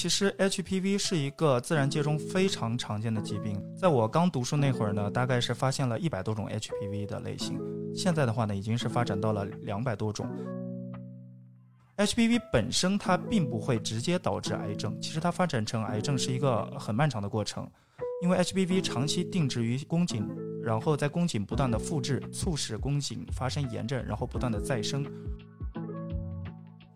[0.00, 7.60] 其实 HPV 是一个自然界中非常常见的疾病，在我刚读书那会儿呢，大概是发现了一百多种 HPV 的类型，
[7.92, 10.24] 现在的话呢，已经是发展到了两百多种。
[11.96, 17.68] HPV 本身它并不会直接导致癌症，其实它发展成癌症是一个很漫长的过程，
[18.22, 20.24] 因为 HPV 长期定植于宫颈，
[20.62, 25.04] 然后在宫颈不断的复制，促使宫颈发生炎症，然后不断的再生。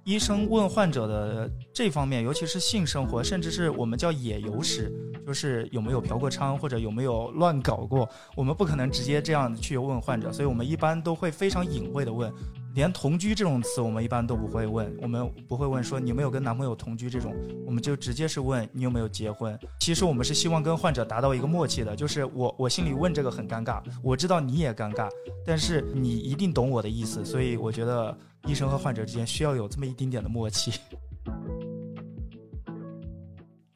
[0.04, 4.92] 医生问患者的这方面，尤其是性生活，甚至是我们叫野游史，
[5.24, 12.32] 就是有没有嫖过娼或者有没有乱搞过，我们不可能直接这样去问患者，所以我们一般都会非常隐晦的问。
[12.74, 17.34] 连同居这种词，我们一般都不会问，我们不会问说你有没有跟男朋友同居这种，
[17.66, 19.58] 我们就直接是问你有没有结婚。
[19.78, 25.06] 其实我们是希望跟患者达到一个默契的，就是我我心里问这个很尴尬，我知道你也尴尬，
[25.44, 28.16] 但是你一定懂我的意思，所以我觉得
[28.46, 30.72] 医生和患者之间需要有这么一丁点的默契。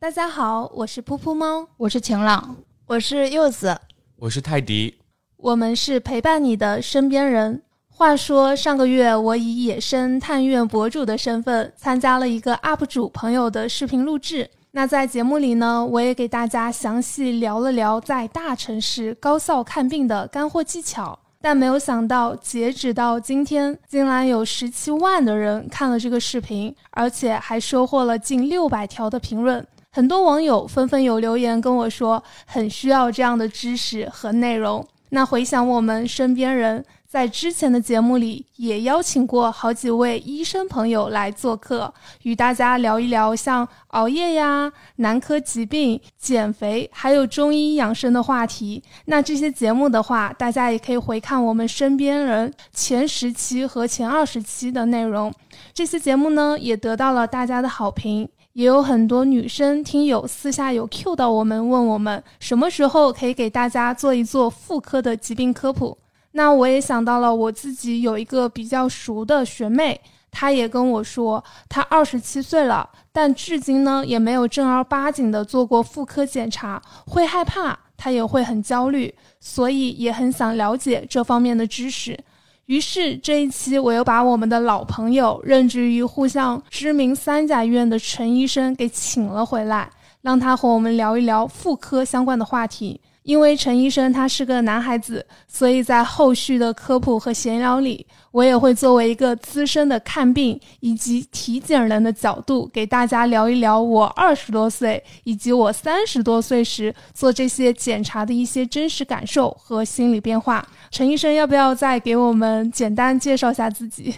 [0.01, 3.79] 大家好，我是噗噗猫，我是晴朗，我是柚子，
[4.16, 4.95] 我是泰迪，
[5.37, 7.63] 我们是陪伴你的身边人。
[7.98, 14.50] 话说上个月，我以野生探院博主的身份参加了一个 UP 主朋友的视频录制。
[14.72, 21.18] 那在节目里呢，我也给大家详细聊了聊在大城市高校看病的干货技巧。
[21.40, 29.66] 但没有想到，截止到今天，竟然有十七万的人看了这个视频，而且还收获了近六百条的评论。
[29.90, 34.86] 很多网友纷纷有留言跟我说，很需要这样的知识和内容。
[35.08, 36.84] 那回想我们身边人。
[37.16, 41.90] 在之前的节目里，也邀请过好几位医生朋友来做客，
[42.24, 48.82] 与大家聊一聊像熬夜呀、男科疾病、减肥，还有中医养生的话题。
[49.06, 55.32] 那这些节目的话，大家也可以回看我们身边人前十期和前二十期的内容。
[55.73, 65.97] 这些节目呢，也得到了大家的好评，也有很多女生听友私下有 Q 到我们，问我们什么时候可以给大家做一做妇科的疾病科普。
[66.36, 69.98] 那我也想到了，我自己有一个比较熟的学妹，
[70.30, 82.19] 她也跟我说，她二十七岁了，但至今呢也没有正儿八经的做过妇科检查，会害怕，她也会很焦虑，所以也很想了解这方面的知识。
[82.66, 89.88] 于是这一期我又把我们的老朋友，任职于沪上知名三甲医院的陈医生给请了回来，
[90.20, 93.00] 让他和我们聊一聊妇科相关的话题。
[93.26, 110.65] 因为陈医生他是个男孩子，所以在后续的科普和闲聊里，我也会作为一个资深的看病以及体检人的角度，给大家聊一聊我二十多岁以及我三十多岁时做这些检查的一些真实感受和心理变化。
[110.92, 114.15] 陈医生，要不要再给我们简单介绍下自己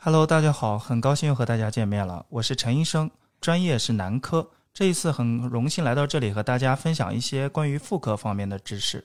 [0.00, 3.10] ？Hello，大家好，很高兴又和大家见面了，我是陈医生，
[3.40, 4.50] 专业是男科。
[4.74, 9.04] 这一次很荣幸来到这里和大家分享一些关于妇科方面的知识。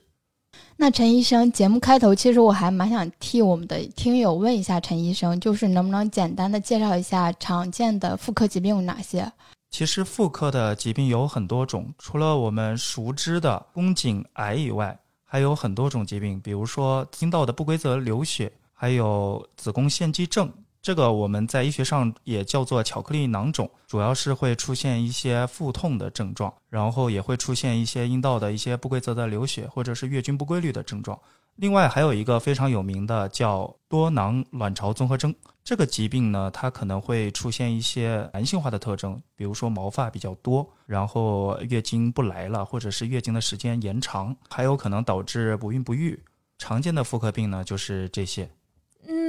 [0.76, 9.30] 那陈医生，节目开头其实我还蛮想替我们的听友问一下陈医生，就是能不能简单的介绍一下常见的妇科疾病有哪些？
[9.70, 20.52] 其实妇科的疾病有很多种，除了我们熟知的宫颈癌以外，还有很多种疾病，比如说阴道的不规则流血，还有子宫腺肌症。
[20.82, 31.18] 这个我们在医学上也叫做巧克力囊肿，主要是会出现一些腹痛的症状，然后也会出现一些阴道的一些不规则的流血，或者是月经不规律的症状。
[31.56, 46.18] 另外还有一个非常有名的叫多囊卵巢综合征，这个疾病呢，它可能会出现一些男性化的特征，比如说毛发比较多，然后月经不来了，或者是月经的时间延长，还有可能导致不孕不育。
[46.56, 48.48] 常见的妇科病呢，就是这些。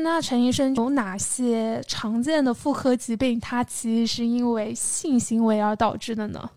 [0.03, 3.39] 那陈医生有哪些常见的妇科疾病？
[3.39, 6.49] 它其实是因为性行为而导致的呢？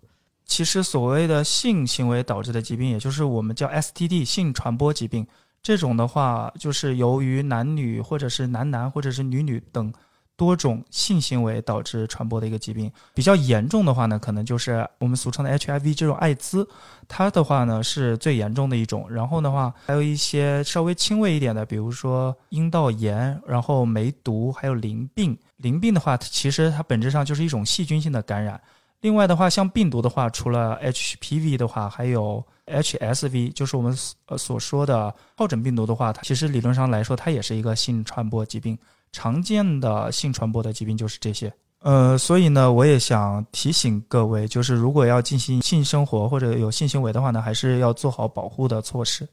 [0.44, 5.26] 其实所谓的性行为导致的疾病，也就是我们叫 STD 性传播疾病，
[5.62, 9.92] 这种的话就是由于男女或者是男男或者是女女等。
[10.36, 16.69] 多种性行为导致传播的一个疾病，比较严重的话呢，可能就是我们俗称的 HIV 这种艾滋，
[17.06, 19.08] 它的话呢是最严重的一种。
[19.10, 25.38] 然后的话，还有一些稍微轻微一点的，比如说阴道炎，然后梅毒，还有淋病。
[25.58, 28.60] 淋病的话，其实它本质上就是一种细菌性的感染。
[29.02, 33.96] 另外的话，像病毒的话，除了 HPV 的话，还有 HSV，就是我们
[34.26, 38.76] 呃所说的疱疹病毒的话，它其实理论上来说，它也是一个性传播疾病。
[39.14, 49.26] 常见的性传播的疾病就是这些，呃，所以呢，我也想提醒各位，就是如果要进行性生活或者有性行为的话呢，还是要做好保护的措施。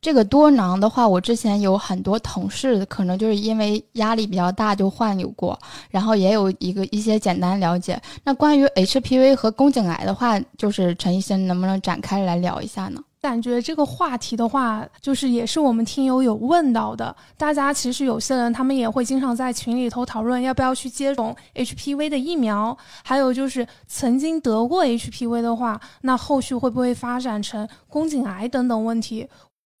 [0.00, 5.58] 这个多囊的话，我之前有很多同事可能就是因为压力比较大就患有过，
[5.90, 7.98] 然后也有一个一些简单了解。
[8.22, 13.02] 那关于 HPV 和宫颈癌的话，就是陈医生能不能展开来聊一下呢？
[13.24, 17.16] 感觉这个话题的话，就是也是我们听友有问到的。
[17.38, 29.26] 大家其实有些人他们也会经常在群里头讨论要不要去接种 HPV 的疫苗，还有就是曾经得过 HPV 的话，那后续会不会发展成宫颈癌等等问题？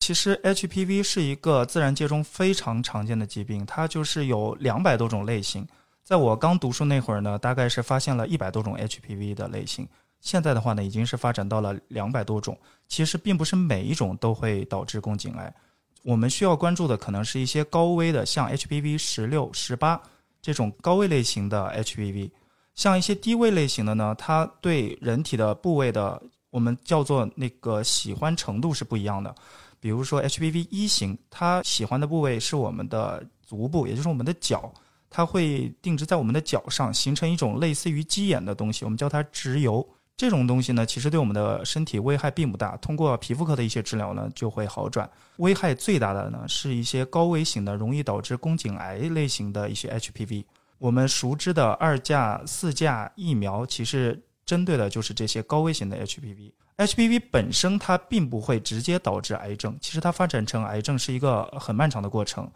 [0.00, 5.68] 其实 HPV 是一个自然界中非常常见的疾病，它就是有两百多种类型。
[6.02, 9.86] 在我刚读书那会儿呢，大概是发现了一百多种 HPV 的类型。
[10.24, 12.58] 现在的话呢，已经是发展到了两百多种。
[12.88, 15.54] 其实并不是每一种都会导致宫颈癌。
[16.02, 20.00] 我们需要关注的可能是一些高危的，像 HPV 十六、十八
[20.40, 22.30] 这种高危类型的 HPV。
[22.74, 29.34] 像一些低位类型的呢，它对人体的部位的我们叫做那个喜欢程度是不一样的。
[29.78, 34.72] 比如说 HPV 一型，它喜欢的部位是我们的足部，也就是我们的脚，
[35.10, 39.86] 它会定植在我们的脚上，形成一种类似于鸡眼的东西，我们叫它植疣。
[40.16, 42.76] 这种东西呢，其实对我们的身体危害并不大。
[42.76, 45.10] 通过皮肤科的一些治疗呢，就会好转。
[45.38, 50.44] 危害最大的呢，是一些高危型的、容易导致宫颈癌类型的一些 HPV。
[50.78, 56.52] 我们熟知的二价、四价疫苗，其实针对的就是这些高危型的 HPV。
[56.76, 62.48] HPV 本身它并不会直接导致癌症，其实它发展成癌症是一个很漫长的过程，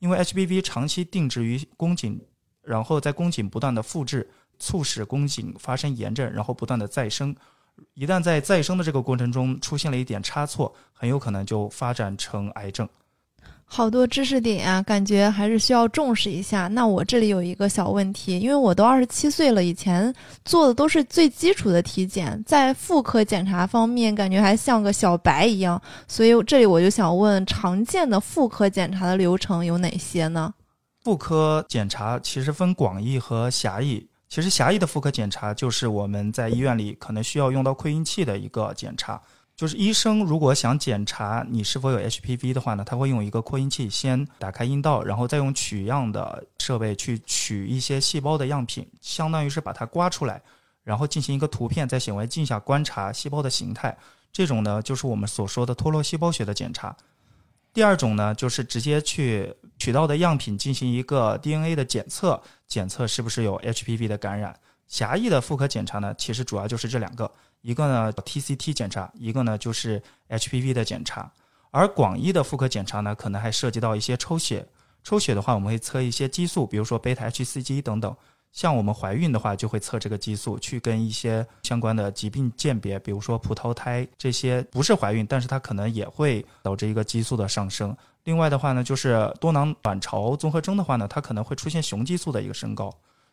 [0.00, 2.20] 因为 HPV 长期定植于宫颈，
[2.62, 4.28] 然后在宫颈不断的复制。
[4.58, 7.34] 促使宫颈发生炎症，然后不断的再生。
[7.94, 12.88] 一旦在再生的这个过程中出现了一点差错，很有可能就发展成癌症。
[13.66, 16.68] 好多知识点啊，感觉还是需要重视一下。
[16.68, 20.14] 那我这里有一个小问题，因为我都二十七岁了，以前
[20.44, 30.54] 做的都是最基础的体检，在妇科检查方面感觉还像个小白一样，所以这里我就想问，常见的妇科检查的流程有哪些呢？
[31.02, 34.06] 妇科检查其实分广义和狭义。
[34.34, 39.22] 其实狭义的妇科检查就是我们在医院里可能需要用到扩音器的一个检查。
[39.54, 50.42] 就是医生如果想检查你是否有 HPV 的话呢，他会用一个扩音器先打开阴道，然后再用取样的设备去取一些细胞的样品，相当于是把它刮出来，
[50.82, 53.96] 然后进行一个图片在显微镜下观察细胞的形态。
[54.32, 56.96] 这种呢就是我们所说的脱落细胞学的检查。
[57.72, 64.54] 第二种呢，就是直接去取到的样品进行一个 DNA 的检测，检测是不是有 HPV 的感染。
[64.86, 67.30] 狭义的妇科检查呢，其实主要就是这两个，
[67.62, 71.30] 一个呢 TCT 检查，一个呢就是 HPV 的检查。
[71.70, 74.66] 而广义的妇科检查呢，可能还涉及到一些抽血。
[75.02, 78.14] 抽血的话，我们会测一些激素，比如说贝塔 HCG 等等。
[78.52, 87.96] 像我们怀孕的话，就会测这个激素，去跟一些相关的疾病鉴别，比如说葡萄胎这些不是怀孕，但是它可能也会导致一个激素的上升。
[88.24, 92.92] 另外的话呢，就是多囊卵巢综合征的话呢，它可能会出现雄激素的一个升高。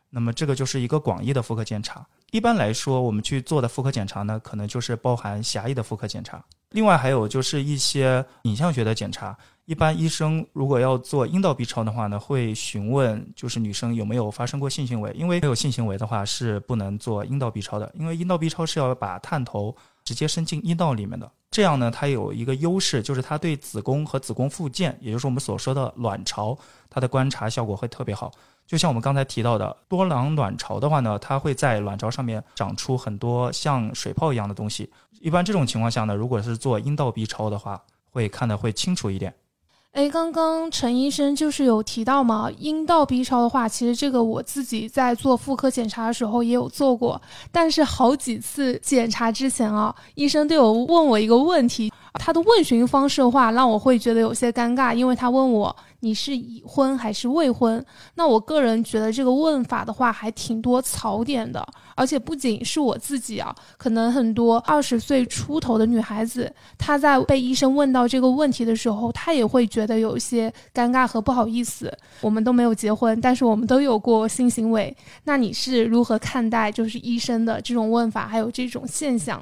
[0.09, 2.05] 那么这个就是一个广义的妇科检查。
[2.31, 6.43] 一般来说，我们去做的妇科检查呢，可能就是包含狭义的妇科检查。
[6.71, 9.37] 另外还有就是一些影像学的检查。
[9.65, 21.31] 一般医生如果要做阴道 B 超的话呢，会询问就是女生有没有发生过性行为，因为没有性行为的话是不能做阴道 B 超的，因为阴道 B 超是要把探头直接伸进阴道里面的。
[21.51, 26.57] 这样呢，它有一个优势，就是它对子宫和子宫附件，也就是我们所说的卵巢，
[26.89, 28.31] 它的观察效果会特别好。
[28.65, 34.89] 就像我们刚才提到的多囊卵巢的话呢，它会在卵巢上面长出很多像水泡一样的东西。
[35.19, 39.33] 一般这种情况下呢，如果是做阴道 B 超的话，会看得会清楚一点。
[39.93, 47.21] 哎，刚刚陈医生就是有提到嘛，阴道 B 超的话，其实这个我自己在做妇科检查的时候也有做过，
[47.51, 55.75] 但是好几次检查之前啊，医生都有问我一个问题，他的问询方式的话，让我会觉得有些尴尬，因为他问我。
[56.03, 57.85] 你是已婚还是未婚？
[58.15, 61.63] 那我个人觉得这个问法的话还挺多槽点的，
[61.95, 71.95] 而且不仅是我自己啊，可能很多二十岁出头的女孩子，她在被医生问到这个问题的时候，她也会觉得有一些尴尬和不好意思。
[72.21, 79.39] 我们都没有结婚，但是我们都有过性行为，那你是如何看待就是医生的这种问法，还有这种现象？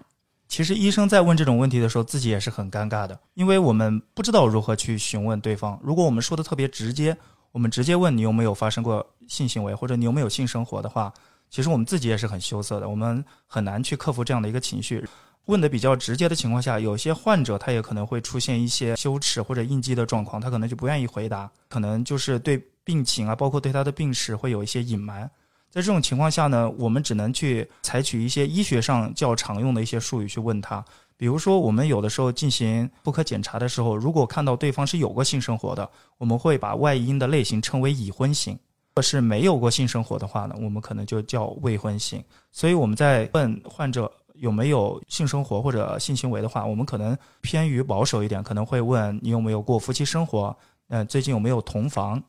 [0.50, 5.80] 其实医生在问这种问题的时候，自己也是很尴尬的，因为我们不知道如何去询问对方。
[5.84, 7.16] 如果我们说的特别直接，
[7.52, 11.14] 我们直接问你有没有发生过性行为，或者你有没有性生活的话，
[11.52, 15.08] 其实我们自己也是很羞涩的，我们很难去克服这样的一个情绪。
[15.46, 25.30] 问的比较直接的情况下，有些患者他也可能会出现一些羞耻或者应激的状况，他可能就不愿意回答，可能就是对病情啊，包括对他的病史会有一些隐瞒。
[25.70, 30.84] 在这种情况下呢，我们只能去采取一些医学上较常用的一些术语去问他，
[31.16, 42.24] 比如说，我们有的时候进行妇科检查的时候，如果看到对方是有过性生活的，我们会把外阴的类型称为已婚型；如果是没有过性生活的话呢，我们可能就叫未婚型。
[42.52, 50.56] 所以我们在问患者有没有性生活或者性行为的话，我们可能偏于保守一点，可能会问你有没有过夫妻生活，
[50.88, 52.22] 嗯、最近有没有同房，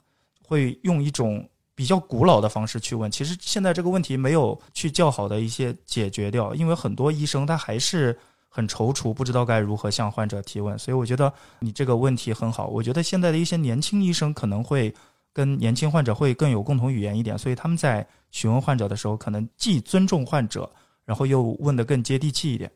[0.44, 1.48] 会用一种
[1.80, 3.10] 比较古老的方式去问。
[3.10, 8.14] 其实现在这个问题没有去较好的一些解决掉，因为很多医生他还是
[8.50, 10.78] 很踌躇，不知道该如何向患者提问。
[10.78, 12.66] 所以我觉得你这个问题很好。
[12.66, 14.94] 我觉得现在的一些年轻医生可能会
[15.32, 20.70] 跟年轻患者会更有共同语言一点，所以他们在询问患者的时候，可能既尊重患者，
[21.06, 22.70] 然后又问得更接地气一点。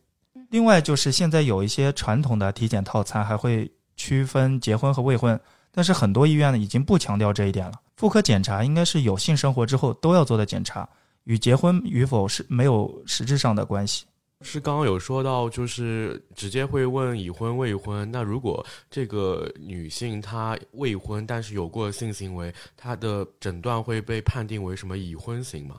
[0.48, 5.38] 另外就是现在有一些传统的体检套餐还会区分结婚和未婚，
[5.74, 7.80] 但是很多医院呢已经不强调这一点了。
[7.96, 10.88] 妇科检查应该是有性生活之后都要做的检查，
[11.24, 14.04] 与结婚与否是没有实质上的关系。
[14.40, 18.10] 是刚刚有说到，就是直接会问已婚未婚。
[18.10, 25.76] 那如果这个女性她未婚，但是有过性行为，她的诊断会被判定为什么已婚型吗？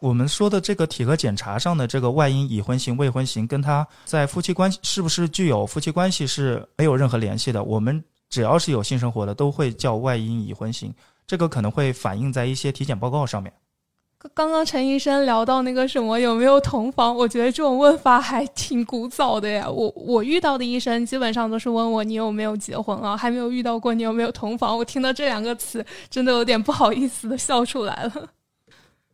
[0.00, 7.62] 我们说的这个体格检查上的这个外阴已婚型、未婚型，跟她在夫妻关系是不是具有夫妻关系是没有任何联系的。
[7.62, 10.94] 我们只要是有性生活的，都会叫外阴已婚型。
[11.26, 13.52] 这个可能会反映在一些体检报告上面。
[14.34, 19.66] 刚刚陈医生聊到那个什么有没有同房，我觉得这种问法还挺古早的呀。
[19.66, 24.76] 我我遇到的医生基本上都是问我你有没有结婚啊，还没有遇到过你有没有同房。
[24.76, 28.28] 我听到这两个词，真的有点不好意思的笑出来了。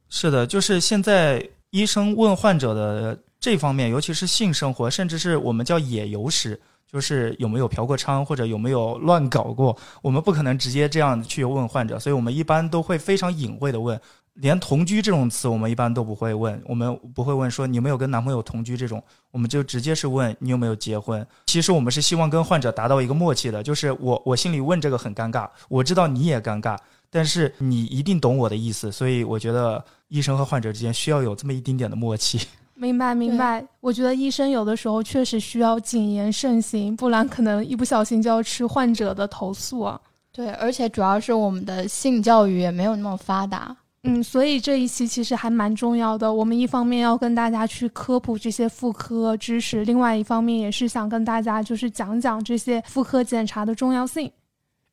[0.09, 14.01] 是的，就是现在医生问患者的这方面，尤其是性生活，甚至是我们叫野游史，就是有没有嫖过娼或者有没有乱搞过，我们不可能直接这样去问患者，所以我们一般都会非常隐晦的问。
[14.35, 21.27] 连同居这种词，我们一般都不会问，我们不会问说你有没有跟男朋友同居这种，我们就直接是问你有没有结婚。
[21.47, 26.77] 其实我们是希望跟患者达到一个默契的，就是我我心里问这个很尴尬，我知道你也尴尬，
[27.11, 32.47] 但是你一定懂我的意思，所以我觉得医生和患者之间需要有这么一丁点的默契。
[32.77, 40.01] 明白明白，我觉得医生有的时候确实需要谨言慎行，不然可能一不小心就要吃患者的投诉啊。
[40.31, 43.75] 对，而且主要是我们的性教育也没有那么发达。
[44.03, 46.33] 嗯，所以这一期其实还蛮重要的。
[46.33, 54.31] 我们一方面要跟大家去科普这些妇科知识，另外一方面也是想跟大家就是讲讲这些妇科检查的重要性。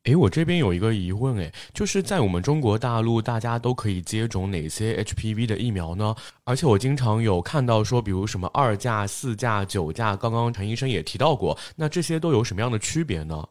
[0.04, 6.14] 诶，我这边有一个疑问，诶，就是在我们中国大陆，大家都可以接种哪些 HPV 的疫苗呢？
[6.44, 13.42] 而且我经常有看到说，比如什么二价、四价、九价，刚刚陈医生也提到过，那这些都有什么样的区别呢？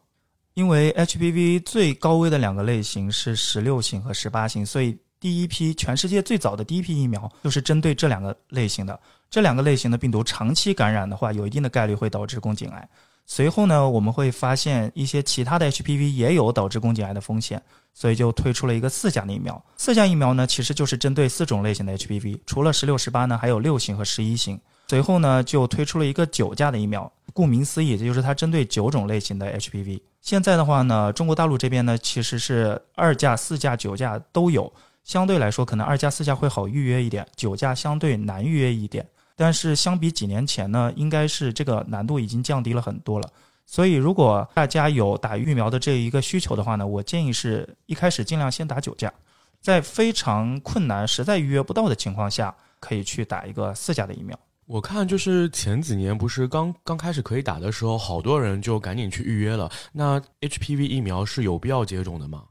[0.54, 9.00] 因为 HPV 最高危的两个类型是十六型和十八型，所以第一批全世界最早的第一批疫苗就是针对这两个类型的。
[9.28, 12.88] 这两个类型的病毒长期感染的话，有一定的概率会导致宫颈癌。
[13.26, 17.60] 随后呢，我们会发现一些其他的 HPV 也有导致宫颈癌的风险，
[17.94, 19.62] 所以就推出了一个四价的疫苗。
[19.76, 24.60] 四价疫苗呢，其实就是针对四种类型的 HPV，除了十六、十八呢，还有六型和十一型。
[24.88, 30.00] 随后呢，就推出了一个九价的疫苗，顾名思义，也就是它针对九种类型的 HPV。
[30.20, 34.70] 现在的话呢，中国大陆这边呢，其实是二价、四价、九价都有。
[35.02, 39.06] 相对来说，可能二价、四价会好预约一点，九价相对难预约一点。
[39.36, 43.28] 但是相比几年前呢，应该是这个难度已经降低了很多了。
[43.66, 49.12] 所以，如果大家有打疫苗的这一个需求的话呢，我建议是一开始尽量先打九价，
[49.60, 54.38] 在非常困难、实在预约不到的情况下，可以去打一个四价的疫苗。
[54.66, 59.70] 我看就是前几年不是刚刚开始可以打的时候，好多人就赶紧去预约了。
[59.92, 62.44] 那 HPV 疫苗是有必要接种的吗？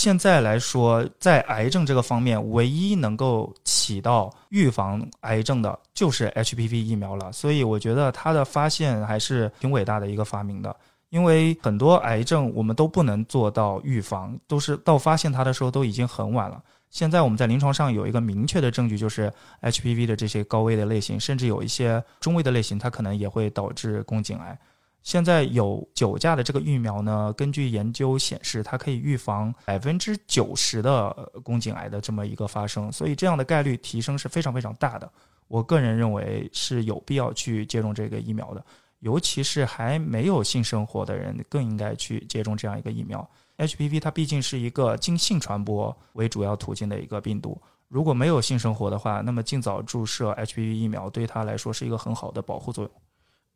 [0.00, 7.30] 现在来说，在癌症这个方面，唯一能够起到预防癌症的，就是 HPV 疫苗了。
[7.32, 10.74] 所以我觉得它的发现还是挺伟大的一个发明的。
[11.10, 16.62] 因为很多癌症我们都不能做到预防，都是到发现它的时候都已经很晚了。
[16.88, 19.30] 现在我们在临床上有一个明确的证据，就是
[19.60, 24.58] HPV 的这些高危的类型，甚至有一些中危的类型，它可能也会导致宫颈癌。
[25.02, 31.10] 现在有九价的这个疫苗呢，根据研究显示，它可以预防百分之九十的
[31.42, 35.10] 宫颈癌的这么一个发生，所以这样的概率提升是非常非常大的。
[35.48, 38.64] 我个人认为是有必要去接种这个疫苗的，
[39.00, 43.28] 尤其是还没有性生活的人，更应该去接种这样一个疫苗。
[43.56, 52.92] HPV 它毕竟是一个经性传播为主要途径的一个病毒，如果没有性生活的话，那么尽早注射 HPV 疫苗对它来说是一个很好的保护作用。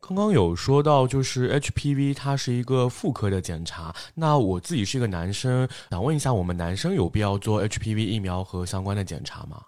[0.07, 3.95] 刚刚有说到，就是 HPV 它是一个妇科的检查。
[4.15, 9.63] 那我自己是一个男生，想问一下，我们男生有必要做 HPV 疫苗和相关的检查吗？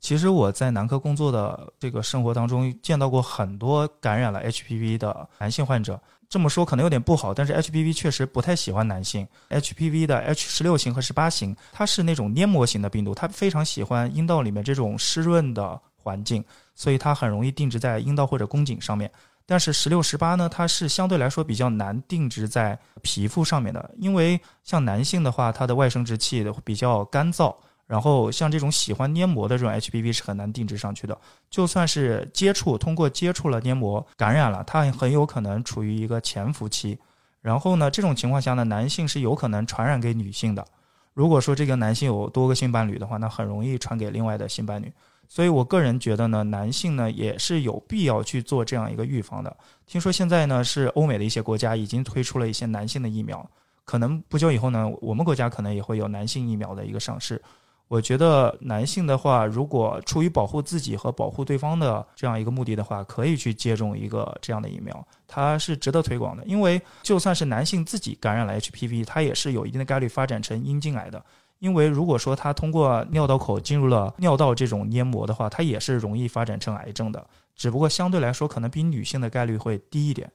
[0.00, 6.00] 其实我在男科工作的这个生活当中，见到过很多感染了 HPV 的男性患者。
[6.26, 9.28] 这么说可能有点不好，但是 HPV 确实不太喜欢男性。
[9.50, 16.42] HPV 的 H 十六型和十八型，它是那种黏膜型的病毒，它非常喜欢阴道里面这种湿润的环境，
[16.74, 19.12] 所以它很容易定植在阴道或者宫颈上面。
[19.46, 27.54] 但是十六、十八呢，它是相对来说比较难定植在皮肤上面的，因为像男性的话，它的外生殖器比较干燥。
[27.86, 31.16] 然后像这种喜欢黏膜的这种 HPV 是很难定植上去的，
[31.48, 36.98] 就算是接触通过接触了黏膜感染了，它很有可能处于一个潜伏期。
[37.40, 40.66] 然后呢，这种情况下呢，男性是有可能传染给女性的。
[41.14, 44.92] 如果说这个男性有多个性伴侣的话，那很容易传给另外的性伴侣。
[45.28, 49.56] 所以我个人觉得呢，男性呢也是有必要去做这样一个预防的。
[49.86, 53.48] 听说现在呢是欧美的一些国家已经推出了一些男性的疫苗，
[53.84, 57.40] 可能不久以后呢，我们国家可能也会有男性疫苗的一个上市。
[57.88, 66.42] 我觉得男性的话，如果出于保护自己和保护对方的这样一个目的的话，可以去接种一个这样的疫苗，它是值得推广的。
[66.46, 71.24] 因为就算是男性自己感染了 HPV，他也是有一定的概率发展成阴茎癌的。
[71.58, 80.30] 因为如果说他通过尿道口进入了尿道这种黏膜的话，它也是容易发展成癌症的，只不过相对来说可能比女性的概率会低一点。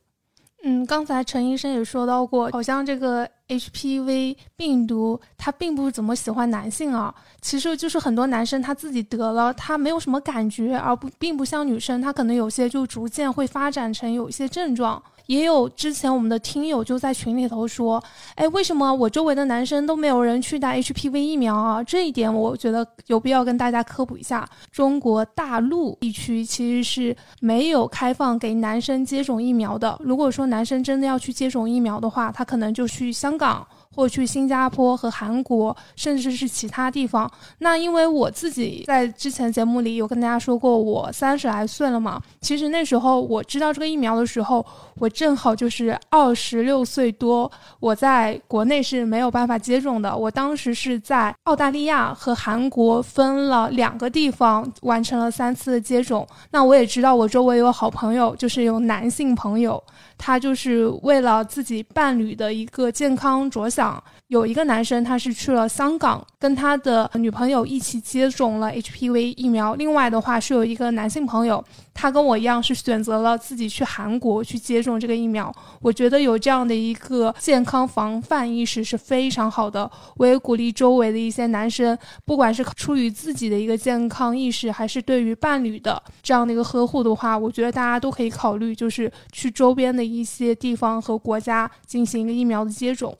[0.63, 7.13] 嗯，刚才陈医生也说到过，好像这个 HPV 病毒它并不怎么喜欢男性啊。
[7.41, 15.01] 其实就是很多男生他自己得了，他没有什么感觉，而不并不像女生，他可能有些就逐渐会发展成有一些症状。
[15.31, 18.03] 也有之前我们的听友就在群里头说，
[18.35, 21.81] 哎，为什么我周围的男生都没有人去打 HPV 疫苗啊？
[21.81, 24.45] 这一点我觉得有必要跟大家科普一下。
[24.73, 29.97] 中国大陆地区其实是没有开放给男生接种疫苗的。
[30.01, 33.65] 如果说男生真的要去接种疫苗的话，他可能就去香港。
[33.95, 37.29] 或去新加坡和韩国，甚至是其他地方。
[37.59, 42.21] 那因为我自己在之前节目里有跟大家说过，我三十来岁了嘛。
[42.39, 47.51] 其实那时候我知道这个疫苗的时候，我正好就是二十六岁多。
[47.79, 50.15] 我在国内是没有办法接种的。
[50.15, 56.27] 我当时是在澳大利亚和韩国分了两个地方完成了三次接种。
[56.51, 59.81] 那我也知道我周围有好朋友，就是有男性朋友。
[60.23, 69.73] 他就是为了自己伴侣的一个健康着想，有一个男生他是去了香港，跟他的女朋友一起接种了 HPV 疫苗。
[69.73, 75.51] 另外的话是有一个男性朋友，他跟我一样是选择了自己去韩国去接种这个疫苗。
[75.81, 79.89] 我觉得有这样的一个健康防范意识是非常好的。
[80.17, 90.01] 我也鼓励周围的一些男生，不管是出于自己的一个健康意识，还是对于伴侣的这样的一个呵护的话，我觉得大家都可以考虑，就是去周边的。
[90.11, 93.15] 一些地方和国家进行一个疫苗的接种。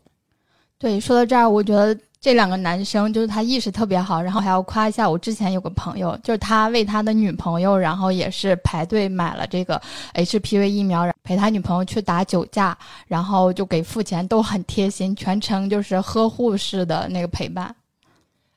[0.78, 9.82] 对，说到这儿，我觉得这两个男生就是他意识特别好，然后还要夸一下我之前有个朋友，就是他为他的女朋友，然后也是排队买了这个
[10.14, 17.76] HPV 疫苗，陪他女朋友去打酒驾，然后就给付钱，都很贴心，全程就是呵护式的那个陪伴。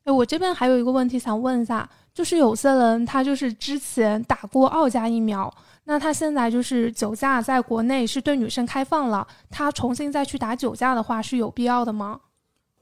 [0.05, 5.51] 哎，我这边还有一个问题想问一下，就是有些人他就是之前打过二价疫苗。
[5.85, 12.21] 那他现在就是酒驾，在国内是对女生开放了，他重新再去打酒驾的话是有必要的吗？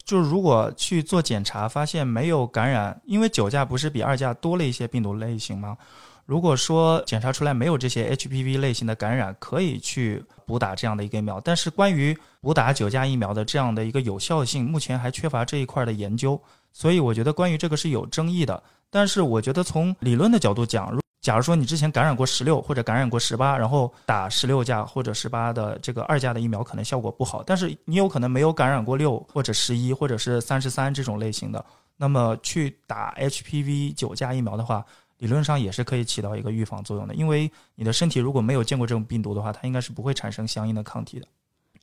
[0.05, 5.77] 就是如果去做检查发现没有感染，因为九价不是比二价多了一些病毒类型吗？
[6.25, 11.41] 如果说检查出来没有这些 HPV 类型的感染，可以去补打这样的一个疫苗。
[11.41, 16.41] 但是关于补打九价疫苗的这样的一个有效性，目前还缺乏这一块的研究，
[16.73, 18.63] 所以我觉得关于这个是有争议的。
[18.89, 27.45] 但是我觉得从理论的角度讲，假如说你之前感染过十六或者感染过十八，然后打十六价或者十八的这个二价的疫苗，可能效果不好。
[27.45, 31.65] 但是你有可能没有感染过六或者十一或者是三十三这种类型的，
[31.97, 34.85] 那么去打 HPV 九价疫苗的话，
[35.19, 37.15] 理论上也是可以起到一个预防作用的。
[37.15, 41.27] 因为你的身体如果没有见过这种病毒的话，它应该是不会产生相应的抗体的。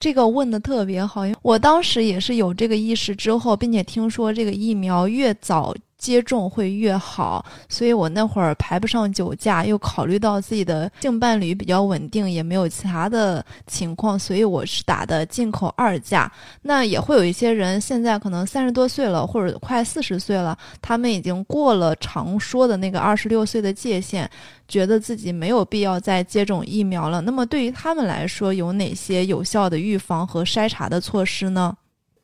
[0.02, 5.74] 这个问的特别好，因为我当时也是有这个意识之后，并且听说这个疫苗越早。
[6.00, 16.32] 接种会越好，所以我那会儿排不上酒驾，又考虑到自己的性伴侣比较稳定，也没有其他的情况，所以我是打的进口二价。
[16.62, 24.28] 那也会有一些人现在可能三十多岁了，或者快四十岁了，他们已经过了常说的那个二十六岁的界限，
[24.70, 27.20] 觉得自己没有必要再接种疫苗了。
[27.20, 31.76] 那么对于他们来说，有哪些有效的预防和筛查的措施呢？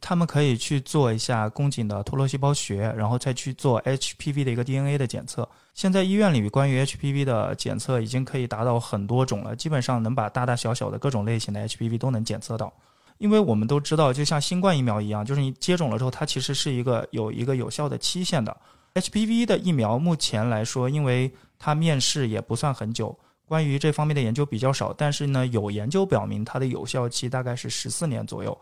[0.07, 5.49] 他们可以去做一下宫颈的脱落细胞学，然后再去做 HPV 的一个 DNA 的检测。
[5.73, 12.71] 现在医院里关于 HPV 的检测已经可以达到很多种了，基本上能把大大小小的各种类型的 HPV 都能检测到。
[13.17, 18.55] 因为我们都知道，就像新冠疫苗一样，就是你接种了之后，它其实是一个有一个有效的期限的。
[18.93, 24.93] HPV 的疫苗目前来说，因为它面世也不算很久，关于这方面的研究比较少。
[24.93, 28.55] 但是呢，有研究表明它的有效期大概是十四年左右。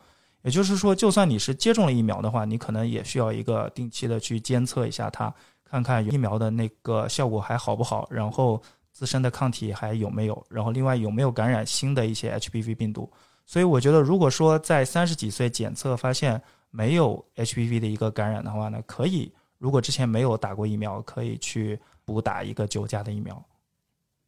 [0.43, 13.10] 也就是说，就算你是接种了疫苗的话，你可能也需要一个定期的去监测一下它，看看疫苗的那个效果还好不好，然后自身的抗体还有没有，然后另外有没有感染新的一些 HPV 病毒。
[13.45, 19.32] 所以我觉得，如果说在三十几岁检测发现没有 HPV 的一个感染的话呢，可以。
[19.58, 23.41] 如果之前没有打过疫苗，可以去补打一个九价的疫苗。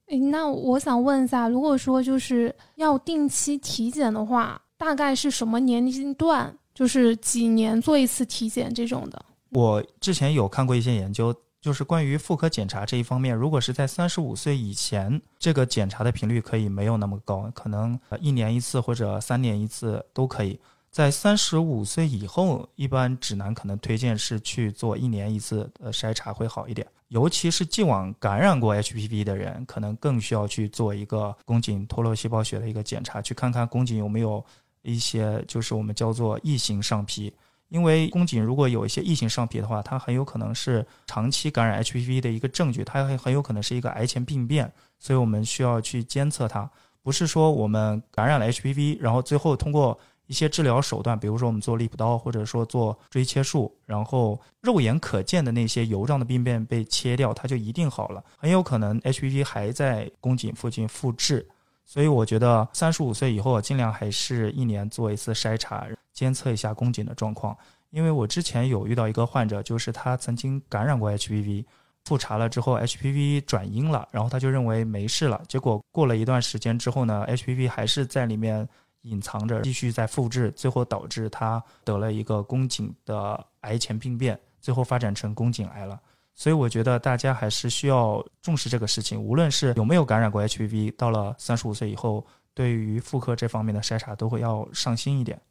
[0.07, 6.57] 诶，那我想问一下，如果说就是要定期体检的话，大概是什么年龄段？
[6.73, 9.25] 就是几年做一次体检这种的？
[9.51, 20.59] 我之前有看过一些研究，就是关于妇科检查这一方面，如果是在三十五岁以前，这个检查的频率可以没有那么高，可能一年一次或者三年一次都可以。
[20.91, 34.43] 在三十五岁以后，一般指南可能推荐是去做一年一次的筛查会好一点，尤其是既往感染过 HPV 的人，可能更需要去做一个宫颈脱落细胞学的一个检查，去看看宫颈有没有
[34.85, 37.33] 一些就是我们叫做异型上皮。
[37.69, 46.69] 因为宫颈如果有一些异型上皮的话，它很有可能是长期感染 HPV 的一个证据，它很很有可能是一个癌前病变，所以我们需要去监测它，
[47.01, 49.99] 不是说我们感染了 HPV，然后最后通过。
[50.27, 58.23] 一些治疗手段，比如说我们做利普刀，或者说做锥切术，然后肉眼可见的那些油状的病变被切掉，它就一定好了。
[58.35, 61.47] 很有可能 HPV 还在宫颈附近复制，
[61.85, 67.55] 所以我觉得三十五岁以后尽量还是一年做一次筛查，监测一下宫颈的状况。
[67.91, 71.63] 因为我之前有遇到一个患者，就是他曾经感染过 HPV，
[72.03, 78.67] 复查了之后 HPV 转阴了，然后他就认为没事了，结果过了一段时间之后呢，HPV 还是在里面。
[79.05, 86.01] 隐藏着，继续在复制，最后导致他得了一个宫颈的癌前病变，最后发展成宫颈癌了。
[86.35, 95.41] 所以我觉得大家还是需要重视这个事情，无论是有没有感染过 HPV，到了三十五岁以后，对于妇科这方面的筛查都会要上心一点。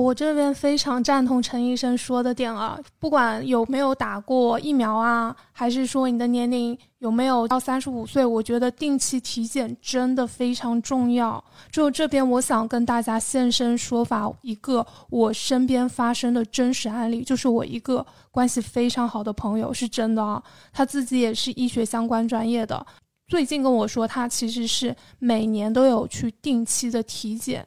[0.00, 11.42] 我这边非常赞同陈医生说的点啊，不管有没有打过疫苗啊，还是说你的年龄有没有到三十五岁，我觉得定期体检真的非常重要。
[11.70, 22.84] 就这边，我想跟大家现身说法一个我身边发生的真实案例，就是我一个关系非常好的朋友，是真的啊，他自己也是医学相关专业的，
[23.28, 27.64] 最近跟我说，他其实是每年都有去定期的体检。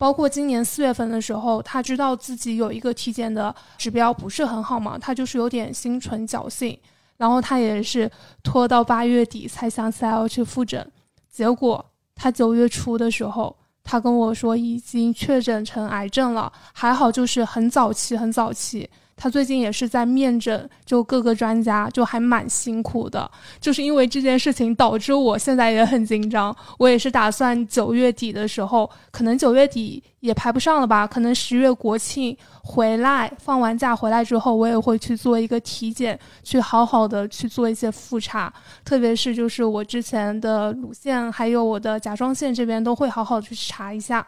[0.00, 6.78] 包括今年四月份的时候，他知道自己有一个体检的指标不是很好嘛，他就是有点心存侥幸，
[7.18, 8.10] 然后他也是
[8.42, 10.90] 拖到八月底才想起来要去复诊，
[11.30, 11.84] 结果
[12.14, 18.88] 他九月初的时候，他跟我说已经确诊成癌症了，还好就是很早期，很早期。
[19.22, 23.30] 他最近也是在面诊，就各个专家，就还蛮辛苦的。
[23.60, 26.56] 就是因为这件事情，导致我现在也很紧张。
[26.78, 31.06] 我也是打算九月底的时候，可能九月底也排不上了吧？
[31.06, 38.50] 可能十月国庆回来，放完假回来之后，我也会去做一个体检，去好好的去做一些复查。
[38.82, 44.26] 特别是就是我之前的乳腺，还有我的甲状腺这边，都会好好的去查一下。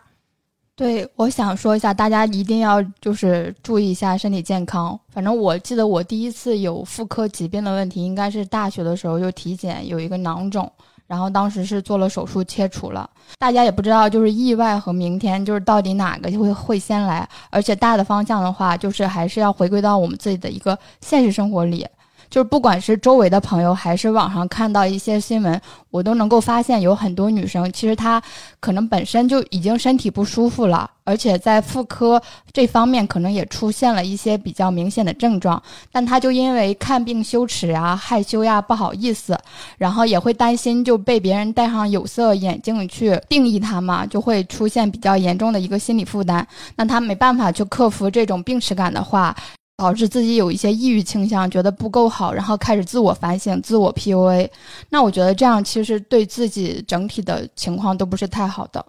[0.74, 4.98] 对，我想说一下，大家一定要就是注意一下身体健康。
[5.10, 10.70] 反正我记得我第一次有妇科疾病的问题，应该是大学的时候就体检有一个囊肿，
[11.06, 13.08] 然后当时是做了手术切除了。
[13.38, 21.86] 大家也不知道就是意外和明天就是到底哪个会会先来，而且大的方向的话，就是还是要回归到我们自己的一个现实生活里。
[22.32, 28.22] 就是不管是周围的朋友，还是网上看到一些新闻，我都能够发现有很多女生，其实她
[28.58, 39.38] 可能本身就已经身体不舒服了，而且在妇科这方面可能也出现了一些比较明显的症状，但她就因为看病羞耻啊、害羞呀、不好意思，
[39.76, 46.48] 然后也会担心就被别人戴上有色眼镜去定义她嘛，就会出现比较严重的一个心理负担。
[46.76, 49.36] 那她没办法去克服这种病耻感的话。
[49.76, 54.48] 导致自己有一些抑郁倾向，觉得不够好，然后开始自我反省、自我 PUA。
[54.90, 58.84] 那我觉得这样其实对自己整体的情况都不是太好的。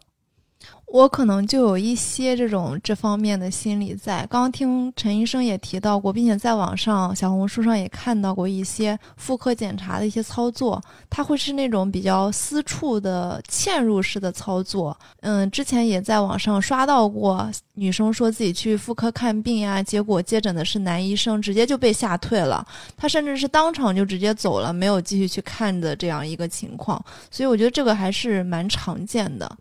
[0.94, 4.28] 我可能就有一些这种这方面的心理在。
[4.30, 10.80] 刚听陈医生也提到过，并且在网上小红书上也看到过一些妇科检查的一些操作，
[11.10, 14.96] 它会是那种比较私处的嵌入式的操作。
[15.22, 22.64] 嗯，之前也在网上刷到过女生说自己去妇科看病呀，结果接诊的是男医生，直接就被吓退了。
[22.96, 27.04] 他甚至是当场就直接走了，没有继续去看的这样一个情况。
[27.32, 29.58] 所以我觉得这个还是蛮常见的。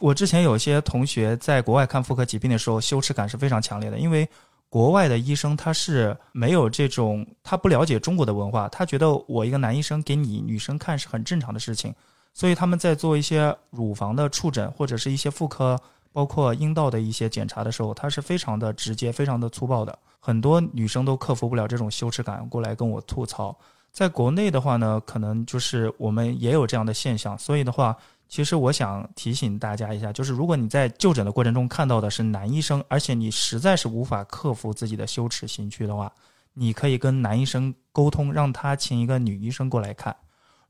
[0.00, 4.28] 我之前有些同学在国外看妇科疾病的时候，羞耻感是非常强烈的，因为
[4.68, 11.94] 国外的医生他是没有这种，他不了解中国的文化，他觉得我一个男医生给你女生看是很正常的事情，
[12.34, 15.80] 所以他们在做一些乳房的触诊或者是一些妇科，
[16.12, 19.98] 包括阴道的一些检查的时候，他是非常的直接、非常的粗暴的。
[20.20, 23.56] 很多女生都克服不了这种羞耻感，过来跟我吐槽。
[23.90, 27.96] 在国内的话呢，可能就是我们也有这样的现象，所以的话。
[28.28, 36.12] 其实我想提醒大家一下，就是如果你在就诊的过程中看到的是男医生，而且你实在是无法克服自己的羞耻心虚的话，
[36.52, 40.14] 你可以跟男医生沟通，让他请一个女医生过来看。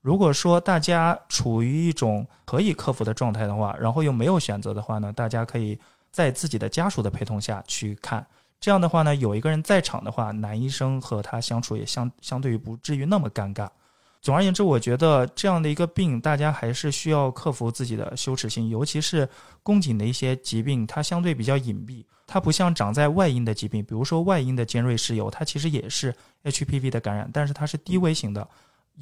[0.00, 5.76] 如果说大家处于一种可以克服的状态的话，然后又没有选择的话呢，大家可以
[6.12, 8.24] 在自己的家属的陪同下去看。
[8.60, 13.68] 这样的话呢，有一个人在场的话，男医生和他相处也相相对于不至于那么尴尬。
[14.20, 19.28] 总而言之，我觉得这样的一个病，大家还是需要克服自己的羞耻心，尤其是
[19.62, 28.46] 宫颈的一些疾病，它相对比较隐蔽，它不像长在外阴的疾病，比如说外阴的尖锐湿疣，它其实也是 HPV 的感染，但是它是低危型的。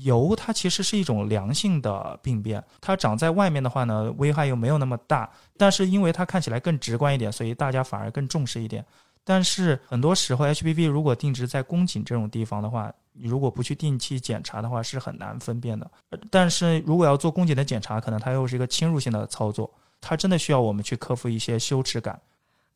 [0.05, 8.85] 疣它其实是一种良性的病变，它长在外面的话呢，危害又没有那么大，但是因为它看起来更直观一点，所以大家反而更重视一点。
[9.29, 15.91] 但是很多时候，HPV 如果定植在宫颈这种地方的话，你如果不去定期检查的话，是很难分辨的。
[16.31, 19.69] 但是如果要做宫颈的检查，可能它又是一个侵入性的操作，
[20.01, 22.17] 它真的需要我们去克服一些羞耻感。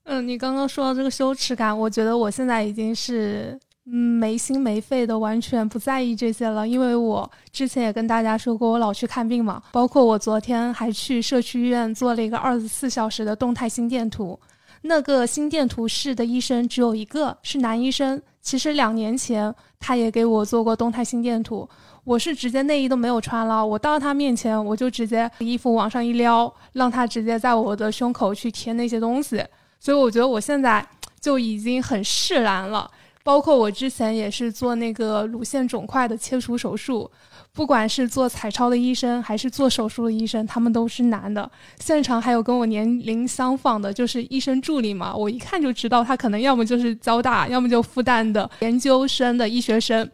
[0.02, 6.66] 嗯，你刚刚说到这个羞耻感，我觉得我现在已经是嗯没心没肺的，完全不在意这些了。
[6.66, 14.36] 因为我之前也跟大家说过，我老去看病嘛，包括我昨天还去社区医院做了一个二十四小时的动态心电图。
[14.82, 18.20] 那个心电图室的医生只有一个，是男医生。
[18.40, 21.68] 其实两年前他也给我做过动态心电图，
[22.04, 29.44] 我是直接内衣都没有穿了，我到他面前我就直接衣服往上一撩，让他直接在我的胸口去贴那些东西。
[29.78, 30.84] 所以我觉得我现在
[31.20, 32.90] 就已经很释然了。
[33.22, 37.08] 包括我之前也是做那个乳腺肿块的切除手术。
[37.52, 41.50] 不管是做彩超的医生，还是做手术的医生，他们都是男的。
[41.80, 50.08] 现场还有跟我年龄相仿的，就是医生助理嘛，我一看就知道他可能要么就是交大，要么就复旦的研究生的医学生。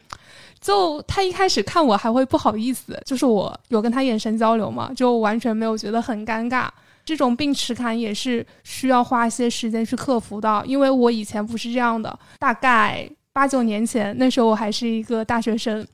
[0.61, 6.69] 就他一开始看我还会不好意思，就是我有跟他眼神交流嘛，就完全没有觉得很尴尬。
[7.05, 12.19] 这种病耻感也是需要花一些时间去克服的，因为我以前不是这样的。
[12.41, 15.87] 大概八九年前，那时候我还是一个大学生。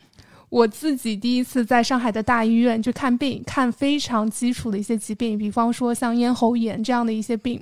[0.53, 7.59] 我自己第一次在上海的大医院去看病，看非常基础的一些疾病，比方说像咽喉炎这样的一些病，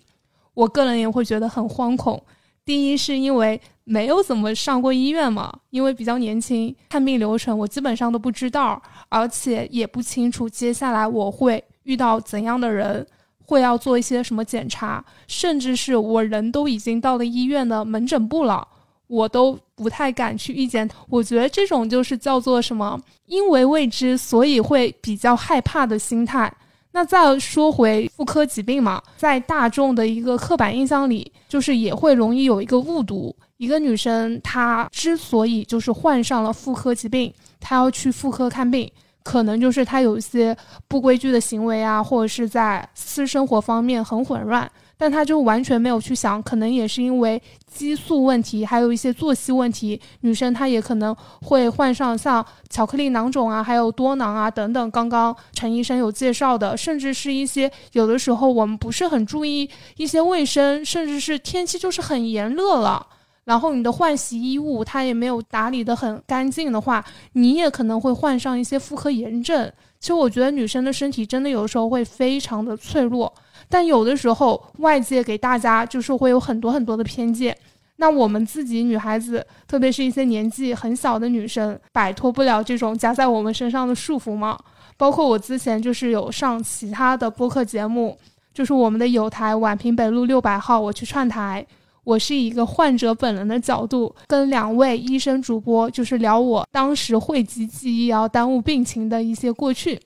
[0.55, 2.21] 我个人也会觉得很惶恐。
[2.65, 13.07] 第一是因为没有怎么上过医院嘛，因为比较年轻，看病流程我基本上都不知道，而且也不清楚接下来我会遇到怎样的人，
[13.47, 18.67] 会要做一些什么检查，甚至是我人都已经到了医院的门诊部了。
[19.07, 23.01] 我都不太敢去遇见，我觉得这种就是叫做什么？
[23.27, 26.53] 因为未知，所以会比较害怕的心态。
[26.93, 38.91] 那再说回妇科疾病嘛，在大众的一个刻板印象里，就是也会容易有一个误读：一个女生她之所以就是患上了妇科疾病，她要去妇科看病，
[39.23, 40.57] 可能就是她有一些
[40.89, 44.69] 不规矩的行为啊，或者是在私生活方面很混乱。
[45.01, 54.91] 但他就完全没有去想，可能也是因为激素问题，还有一些作息问题，女生她也可能会患上像巧克力囊肿啊，还有多囊啊等等。
[54.91, 63.07] 刚刚陈医生有介绍的，甚至是一些有的时候我们不是很注意一些卫生，甚至是天气就是很炎热了，
[63.45, 69.73] 然后你的换洗衣物它也没有打理的很干净的话，你也可能会患上一些妇科炎症。
[69.99, 73.33] 其实我觉得女生的身体真的有时候会非常的脆弱。
[73.71, 77.57] 但有的时候，外界给大家就是会有很多很多的偏见，
[77.97, 84.59] 那我们自己女孩子，特别是一些年纪很小的女生，摆脱不了这种加在我们身上的束缚吗？
[84.97, 88.19] 包括我之前就是有上其他的播客节目，
[88.53, 91.65] 就是我们的有台宛平北路六百号，我去串台，
[92.03, 100.01] 我是以一个患者本人的角度，跟两位医生主播就是聊我当时讳疾忌医要耽误病情的一些过去。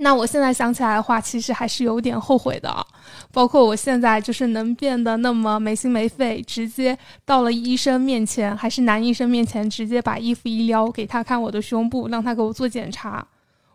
[0.00, 2.86] 那我现在想起来的话，其实还是有点后悔的，
[3.32, 13.26] 包括我现在就是能变得那么没心没肺，直接到了医生面前，还是男医生面前，直接把衣服一撩，给他看我的胸部，让他给我做检查。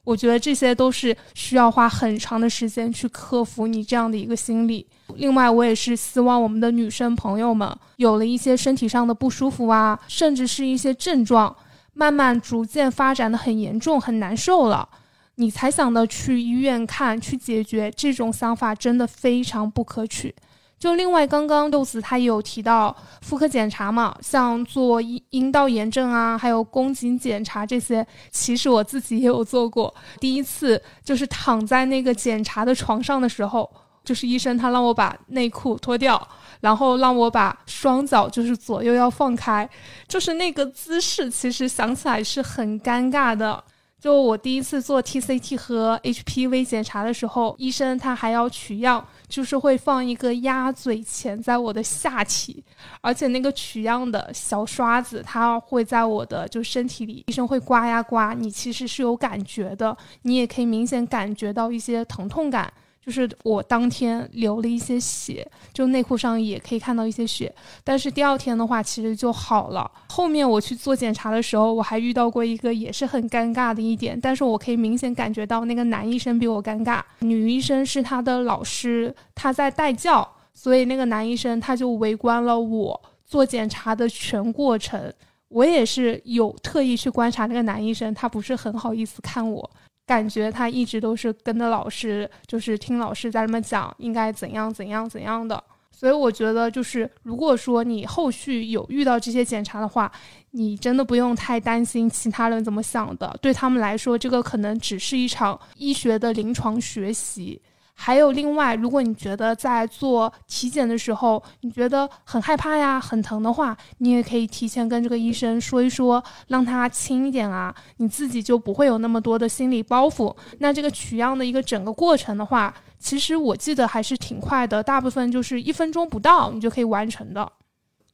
[0.05, 4.85] 我觉得这些都是需要花很长的时间去克服你这样的一个心理。
[5.15, 11.53] 另外，我也是希望我们的女生朋友们有了一些身体上的不舒服啊，甚至是一些症状，
[11.93, 14.87] 慢慢逐渐发展的很严重、很难受了。
[15.35, 20.33] 你才想的去医院看去解决，这种想法真的非常不可取。
[20.77, 29.93] 就另外，刚刚豆子他也有提到妇科检查嘛，像做阴阴道炎症啊，还有宫颈检查这些，其实我自己也有做过。
[30.19, 33.69] 第一次就是躺在那个检查的床上的时候，
[34.03, 36.27] 就是医生他让我把内裤脱掉，
[36.59, 39.69] 然后让我把双脚就是左右要放开，
[40.09, 43.63] 就是那个姿势，其实想起来是很尴尬的。
[44.03, 52.61] 就我第一次做 TCT 和 HPV 检查的时候，医生他还要取样，就是会放一个鸭嘴钳在我的下体，
[52.99, 62.73] 而且那个取样的小刷子，它会在我的就身体里，医生会刮呀刮，你其实是有感觉的，你也可以明显感觉到一些疼痛感。
[63.05, 69.91] 就是我当天流了一些血，就内裤上也可以看到一些血，但是第二天的话其实就好了。
[70.07, 85.13] 后面我去做检查的时候，我还遇到过一个也是很尴尬的一点，但是我可以明显感觉到那个男医生比我尴尬，女医生是他的老师，他在带教，所以那个男医生他就围观了我做检查的全过程。
[85.49, 89.69] 我也是有特意去观察那个男医生，他不是很好意思看我。
[90.05, 95.63] 感觉他一直都是跟着老师，就是听老师在那么讲应该怎样怎样怎样的。
[95.91, 100.11] 所以我觉得，就是如果说你后续有遇到这些检查的话，
[100.51, 103.33] 你真的不用太担心其他人怎么想的。
[103.41, 107.61] 对他们来说，这个可能只是一场医学的临床学习。
[107.95, 120.35] 还有另外，如果你觉得在做体检的时候，你觉得很害怕呀、很疼的话，你也可以提前跟这个医生说一说，让他轻一点啊，你自己就不会有那么多的心理包袱。
[120.59, 127.49] 那这个取样的一个整个过程的话，其实我记得还是挺快的，大部分就是一分钟不到，你就可以完成的。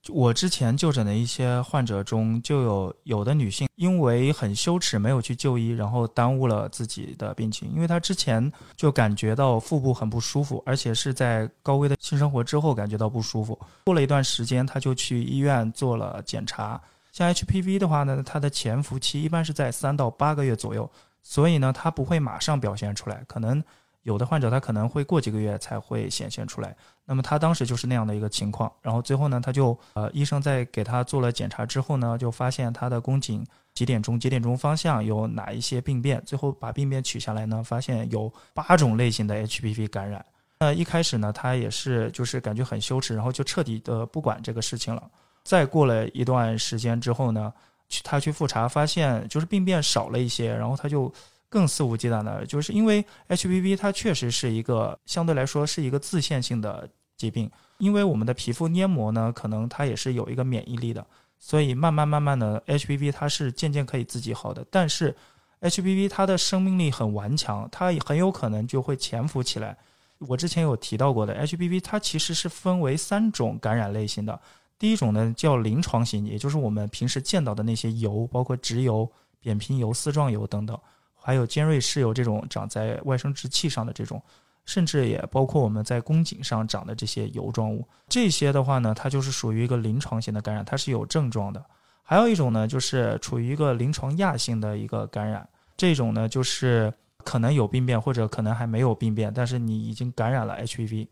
[0.08, 7.70] 我之前就诊的一些患者中，就有有的女性因为很羞耻没有去就医，然后耽误了自己的病情。
[7.76, 13.60] 因为她之前就感觉到腹部很不舒服，而且是在高危的性生活之后感觉到不舒服。
[13.84, 16.82] 过了一段时间，她就去医院做了检查。
[17.12, 20.90] 像 HPV 的话呢，它的潜伏期一般是在三到八个月左右，
[21.22, 23.62] 所以呢，它不会马上表现出来，可能。
[24.10, 33.45] 有的患者他可能会过几个月才会显现出来，那么他当时就是那样的一个情况，然后最后呢，他就呃医生在给他做了检查之后呢，就发现他的宫颈
[33.76, 40.26] 几点钟几点钟方向有哪一些病变，最后把病变取下来呢，发现有八种类型的 HPV 感染。
[40.58, 45.08] 那一开始呢，他也是就是感觉很羞耻，然后就彻底的不管这个事情了。
[45.43, 47.54] 再过了一段时间之后呢，
[47.88, 51.13] 去他去复查，发现就是病变少了一些，然后他就。
[51.50, 61.06] 更肆无忌惮的，就是因为 HPV 它确实是一个相对来说是一个自限性的疾病，因为我们的皮肤黏膜呢，可能它也是有一个免疫力的，
[61.40, 64.64] 所以慢慢慢慢的 HPV 它是渐渐可以自己好的。
[64.70, 65.16] 但是
[65.62, 69.76] HPV 它的生命力很顽强，它也很有可能就会潜伏起来。
[70.20, 74.40] 我之前有提到过的 HPV 它其实是分为三种感染类型的，
[74.78, 79.10] 第一种呢叫临床型，也就是我们平时见到的那些油，包括植油、
[79.42, 80.80] 扁平疣、丝状疣等等。
[81.21, 84.21] 还有尖锐湿疣这种长在外生殖器上的这种，
[84.65, 91.63] 甚至也包括我们在宫颈上长的这些油状物，这些的话呢，它就是属于一个临床性的感染，它是有症状的。
[92.03, 96.91] 还有一种呢，就是处于一个临床亚性的一个感染，这种呢就是
[97.23, 101.08] 可能有病变或者可能还没有病变，但是你已经感染了 HPV。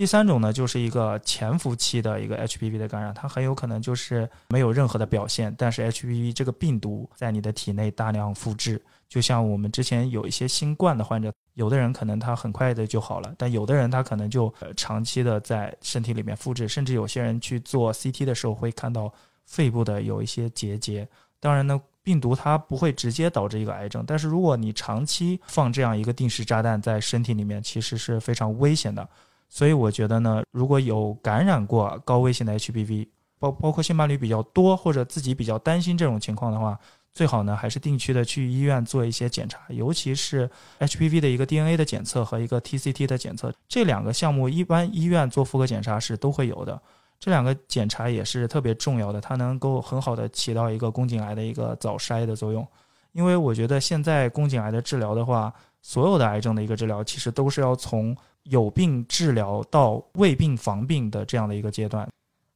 [0.00, 8.82] 第三种呢，就是一个潜伏期的一个 HPV 的感染，它很有可能就是没有任何的表现，但是 HPV 这个病毒在你的体内大量复制。
[9.10, 19.12] 就像我们之前有一些新冠的患者，有的人可能他很快的就好了，但有的人他可能就呃长期的在身体里面复制，甚至有些人去做 CT 的时候会看到
[19.44, 21.06] 肺部的有一些结节。
[21.40, 29.06] 当然呢，病毒它不会直接导致一个癌症，但是如果你长期放这样一个定时炸弹在身体里面，其实是非常危险的。
[29.50, 33.08] 所以我觉得呢，如果有感染过高危型的 HPV，
[33.38, 36.78] 包包括性伴侣比较多或者自己比较担心这种情况的话。
[37.12, 46.80] 最好呢，还是定期的去医院做一些检查，尤其是 HPV 的一个 DNA 的检测和一个 TCT 的检测，这两个项目一般医院做妇科检查是都会有的。
[47.18, 52.64] 这两个检查也是特别重要的，它能够很好的起到一个宫颈癌的一个早筛的作用。
[53.10, 62.08] 因为我觉得现在宫颈癌的治疗的话，所有的癌症的一个治疗，其实都是要从有病治疗到未病防病的这样的一个阶段。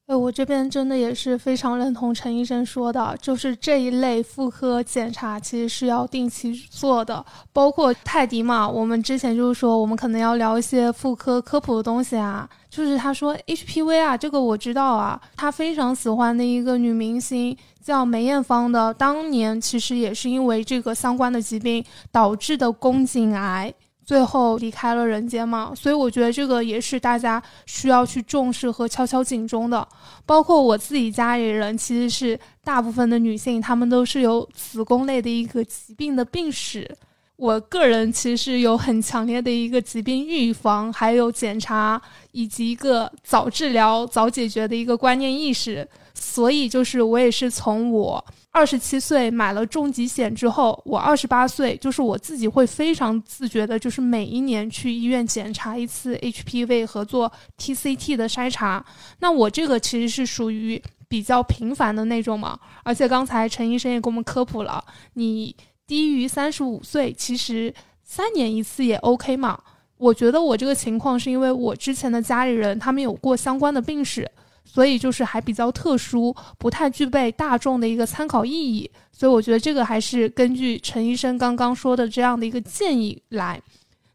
[0.07, 7.24] 呃，我这边真的也是非常认同陈医生说的，就是这一类妇科检查其实是要定期做的，
[7.55, 21.82] 包括泰迪嘛，我们之前就是说我们可能要聊一些妇科科普的东西啊，就是他说 HPV 啊，这个我知道啊，他非常喜欢的一个女明星叫梅艳芳的，当年其实也是因为这个相关的疾病
[22.12, 23.72] 导致的宫颈癌。
[24.05, 25.72] 最后离开了人间嘛。
[25.74, 29.86] 所以我觉得这个也是大家需要去重视和敲敲警钟的。
[30.26, 36.96] 包括我自己家里人，其实是大部分的女性，她们都是有子宫类的一个疾病的病史。
[37.37, 45.87] 我个人其实有很强烈的一个疾病预防，还有检查以及一个早治疗、早解决的一个观念意识。
[46.14, 58.85] 所以，就是我也是从我二十七岁买了重疾险之后，我二十八岁，就是我自己会非常自觉的，就是每一年去医院检查一次 HPV 和做 TCT 的筛查。
[59.18, 62.57] 那我这个其实是属于比较频繁的那种嘛。
[62.85, 65.55] 而且刚才陈医生也给我们科普了，你。
[65.87, 67.72] 低于三十五岁，其实
[68.03, 69.59] 三年一次也 OK 嘛。
[69.97, 74.28] 我觉得我这个情况是因为我之前的家里人他们有过相关的病史，
[74.64, 78.91] 所以就是还比较特殊，不太具备大众的一个参考意义。
[79.12, 83.61] 所以我觉得这个还是根据陈医生刚刚说的这样的一个建议来。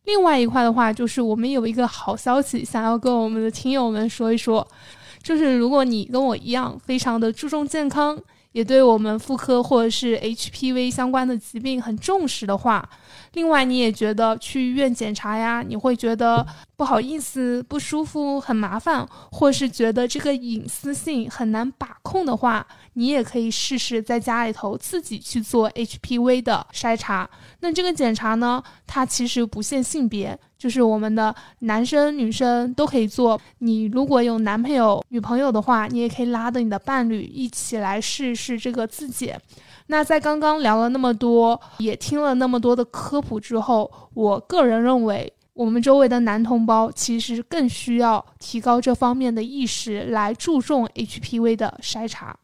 [0.03, 4.67] 另外一块的话，就是我们有一个好消息想要跟我们的听友们说一说，
[5.23, 8.21] 就是如果你跟我一样非常的注重健康。
[8.51, 12.87] 也对我们妇科或者是 HPV 相关的疾病很重视的话，
[13.33, 27.29] 另外你也觉得去医院检查呀，你会觉得不好意思、不舒服、很麻烦，或是觉得这个隐私性很难把控的话，你也可以试试在家里头自己去做 HPV 的筛查。
[27.59, 30.37] 那这个检查呢，它其实不限性别。
[30.57, 33.39] 就是我们的男生女生都可以做。
[33.59, 39.39] 你如果有男朋友、女朋友的话，你也可以拉着你的伴侣一起来试试这个自检。
[39.91, 52.37] 那在刚刚聊了那么多，也听了那么多的科普之后，我个人认为，我们周围的男同胞其实更需要提高这方面的意识，来注重 HPV 的筛查。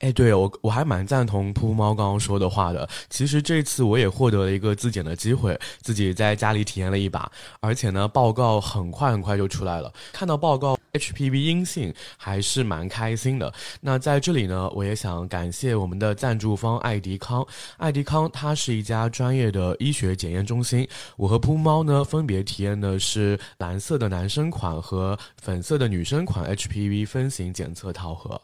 [0.00, 2.88] 哎，对我我还蛮赞同噗噗猫刚刚说的话的。
[3.08, 9.92] 其实这次我也获得了一个自检的机会，自己在家里体验了一把，而且呢，报告很快很快就出来了。
[10.12, 13.52] 看到报告 HPV 阴性，还是蛮开心的。
[13.80, 17.46] 那在这里呢，我也想感谢我们的赞助方爱迪康。
[17.76, 20.88] 爱迪康它是一家专业的医学检验中心。
[21.16, 28.40] 我和扑猫呢，分别体验的是蓝色的男生款和粉色的女生款 HPV 分型检测套盒。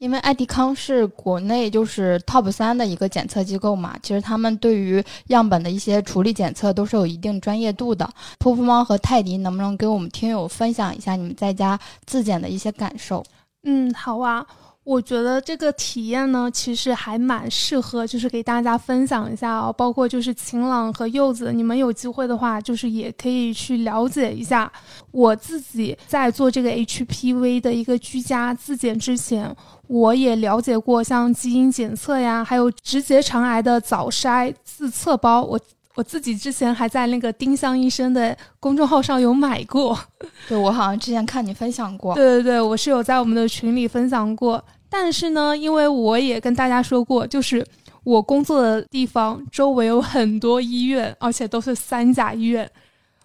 [0.00, 8.08] 因为爱迪康是国内就是 top 三的一个检测机构嘛，其实他们对于样本的一些处理检测都是有一定专业度的。
[8.38, 13.22] 噗噗猫和泰迪能不能给我们听友分享一下你们在家自检的一些感受？
[13.64, 14.46] 嗯，好啊。
[14.82, 19.72] 我觉得这个体验呢，其实还蛮适合，就是给大家分享一下哦。
[19.72, 24.72] 包括就是晴朗和柚子，你们有机会的话，就是也可以去了解一下。
[25.10, 29.54] 我自己在做这个 HPV 的一个居家自检之前，
[29.86, 35.42] 我也了解过像基因检测呀，还有直结肠癌的早筛自测包。
[35.42, 35.60] 我
[36.00, 39.98] 我自己之前还在那个丁香医生的公众号上有买过。
[40.48, 42.14] 对，我好像之前看你分享过。
[42.14, 44.64] 对对对，我是有在我们的群里分享过。
[44.88, 47.64] 但是呢，因为我也跟大家说过，就是
[48.02, 52.68] 我工作的地方周围有很多医院，而且都是三甲医院，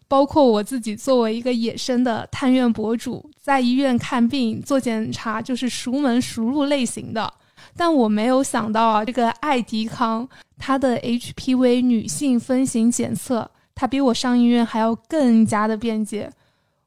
[0.10, 7.34] 包括我自己作为一个野生的探院博主，在医院看病做检查就是熟门熟路类型的。
[7.76, 16.32] 但我没有想到啊，这个爱迪康它的 HPV 女性分型检测，它比我上医院还要更加的便捷。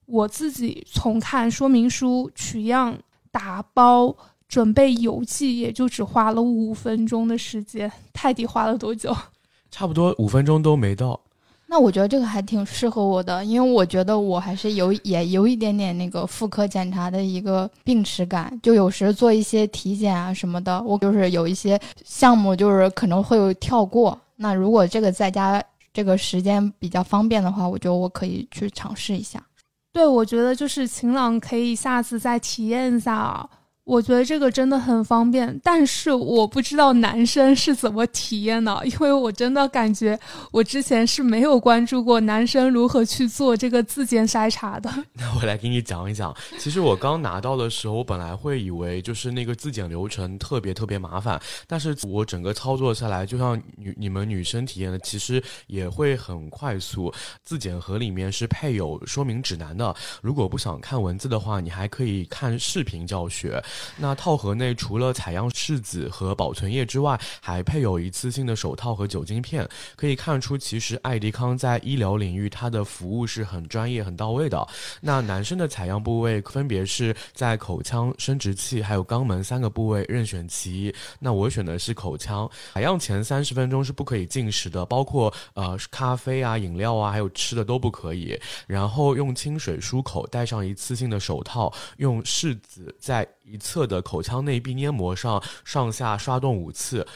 [0.07, 2.99] 我自己从看说明书、取样、
[3.31, 4.17] 打包。
[4.49, 9.15] 准备邮寄也就只花了五分钟的时间， 泰迪花了多久？
[9.71, 11.21] 差不多五分钟都没到。
[11.71, 24.19] 那我觉得这个还挺适合我的，因为我觉得我还是有也有一点点那个妇科检查的一个病耻感，就有时做一些体检啊什么的，我就是有一些项目就是可能会有跳过。
[24.35, 25.63] 那如果这个在家
[25.93, 29.39] 这个时间比较方便的话，我觉得我可以去尝试一下。
[29.93, 33.47] 对，我觉得就是晴朗可以下次再体验一下啊。
[33.89, 40.19] 我觉得这个真的很方便，但是我不知道男生是怎么体验的，因为我真的感觉
[40.53, 44.93] 我之前是没有关注过男生如何去做这个自检筛查的。
[45.17, 57.11] 那我来给你讲一讲，其实我刚拿到的时候，我本来会以为就是那个自检流程特别特别麻烦，但是我整个操作下来，就像女你们女生体验的，其实也会很快速。
[57.43, 63.65] 自检盒里面是配有说明指南的，如果不想看文字的话，你还可以看视频教学。
[63.97, 69.69] 那套盒内除了采样试纸和保存液之外，还配有一次性的手套和酒精片。
[69.97, 74.67] 可以看出，其实爱迪康在医疗领域它的服务是很专业、很到位的。
[75.01, 80.95] 那男生的采样部位分别是在口腔、生殖器还有肛门三个部位，任选其一。
[81.19, 82.49] 那我选的是口腔。
[82.73, 88.39] 采样前三十分钟是不可以进食的，包括呃咖啡啊、饮料啊，还有吃的都不可以。
[88.67, 97.07] 然后用清水漱口，戴上一次性的手套，用试纸在一侧的口腔内壁黏膜上上下刷动五次。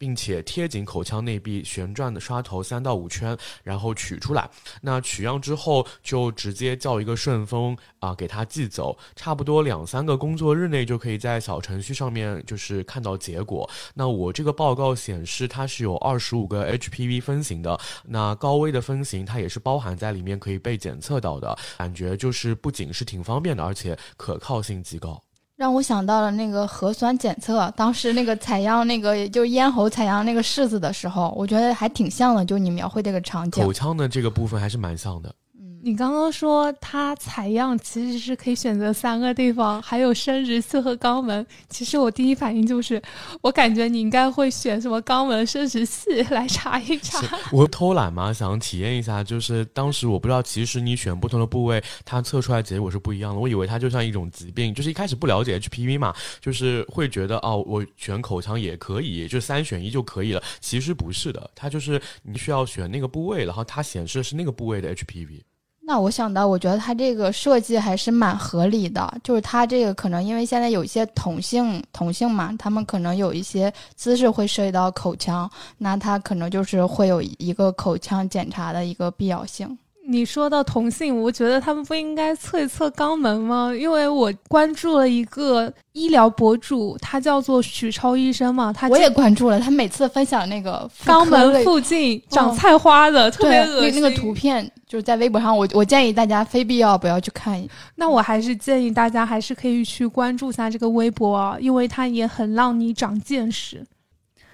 [0.00, 4.48] 并且贴紧口腔内壁，旋转的刷头三到五圈，然后取出来。
[4.80, 8.96] 那取样之后，就直接叫一个顺丰啊，给它寄走。
[9.16, 13.68] 差不多两三个工作日内，就可以在小程序上面就是看到结果。
[13.92, 17.76] 那我这个报告显示，它是有二十五个 HPV 分型的。
[18.04, 21.58] 那高危的分型，它也是包含在里面，可以被检测到的。
[21.76, 25.20] 感觉就是不仅是挺方便的，而且可靠性极高。
[25.58, 33.64] 让我想到了那个核酸检测，当时那个采样那个就咽喉采样那个柿子的时候，我觉得还挺像的，就你描绘这个场景。
[33.64, 35.34] 口腔的这个部分还是蛮像的。
[35.80, 41.46] 你刚刚说它采样其实是可以选择三个地方，还有生殖器和肛门。
[41.68, 43.00] 其实我第一反应就是，
[43.40, 47.24] 我感觉你应该会选什么肛门、生殖器来查一查。
[47.52, 49.22] 我偷懒嘛，想体验一下。
[49.22, 53.38] 就是当时我不知道，其实你选不同的部位，它测出来结果是不一样的。
[53.38, 60.42] 我以为它就像一种疾病，就是一开始不了解 HPV 嘛，就是会觉得哦，我选口腔也可以，就三选一就可以了。
[60.60, 65.42] 其实不是的，它就是你需要选那个部位，然后它显示的是那个部位的 HPV。
[65.88, 79.78] 那我想到，我觉得它这个设计还是蛮合理的，就是它这个可能因为现在有一些同性同性嘛，他们可能有一些姿势会涉及到口腔，那它可能就是会有一个口腔检查的一个必要性。
[80.10, 83.72] 你说到同性，我觉得他们不应该测一测肛门吗？
[83.74, 94.00] 因为我关注了一个医疗博主，他叫做许超医生嘛，他我也关注了，他每次分享那个肛门附近长菜花的，特别恶心。
[94.00, 97.62] 那个图片就是在微博上，我我建议大家非必要不要去看。
[97.96, 103.86] 那我还是建议大家还是可以去关注一下这个微博，因为它也很让你长见识。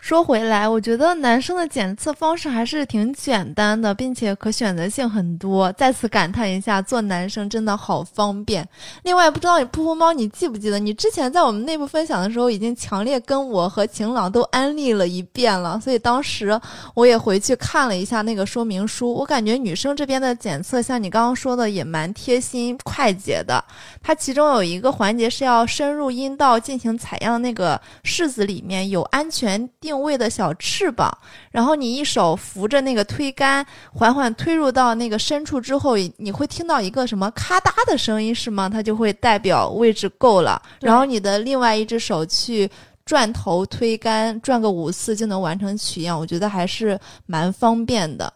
[0.04, 5.72] 说回来，我觉得男生的检测方式还是挺简单的，并且可选择性很多。
[5.72, 8.68] 再次感叹一下，做男生真的好方便。
[9.04, 15.80] 另外，不知道你噗噗猫，你记不记得你之前在我们内部分享的时候，已经强烈跟我和晴朗都安利了一遍了。
[15.80, 16.60] 所以当时
[16.92, 23.64] 我也回去看了一下那个说明书，我感觉女生这边的检测，像你刚刚说的，也蛮贴心快捷的。
[24.02, 29.93] 它其中有一个环节是要深入阴道进行采样，那个柿子里面有安全定。
[30.00, 31.10] 位的小翅膀，
[31.50, 38.68] 然后你一手扶着那个推杆，缓缓推入到那个深处之后，你会听到一个什么咔嗒的声音，是吗？
[38.68, 40.60] 它就会代表位置够了。
[40.80, 42.70] 然后你的另外一只手去
[43.04, 46.18] 转头推杆，转个五次就能完成取样。
[46.18, 48.32] 我觉得还是蛮方便的。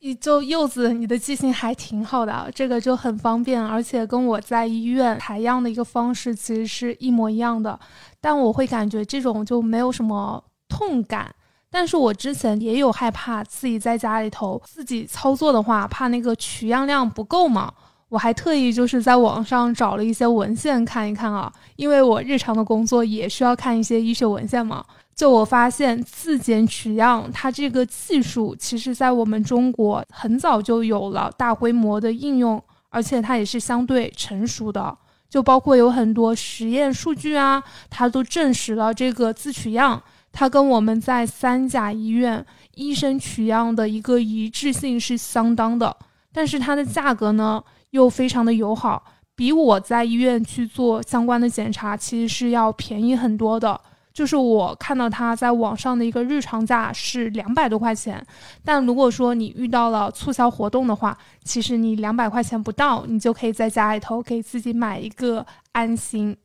[0.00, 7.78] 你就柚子，你的记性还挺好的，这个就很方便，而且跟我在医院采样的一个方式其实是一模一样的。
[8.20, 10.42] 但我会感觉这种就没有什么。
[10.68, 11.34] 痛感，
[11.70, 17.72] 但是我之前也有害怕自己在家里头自己操作的话，怕那个取样量不够嘛。
[18.08, 24.82] 我还特意就是在网上找了一些文献看一看啊，因为我日常的工作也需要看一些医学文献嘛。
[25.14, 34.96] 就我发现自检取样，它这个技术其实在我们中国很早就有了大规模的应用，而且它也是相对成熟的。
[35.28, 40.02] 就包括有很多实验数据啊，它都证实了这个自取样。
[40.32, 45.96] 它跟我们在三甲医院医生取样的一个一致性是相当的，
[46.32, 49.02] 但是它的价格呢又非常的友好，
[49.34, 53.80] 比我在医院去做相关的检查其实是要便宜很多的。
[54.12, 58.20] 就是我看到它在网上的一个日常价是两百多块钱，
[58.64, 66.36] 但如果说你遇到了促销活动的话，其实你两百块钱不到，你就可以在家里头给自己买一个安心。